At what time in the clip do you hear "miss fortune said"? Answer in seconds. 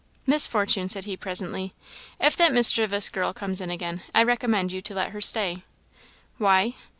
0.25-1.05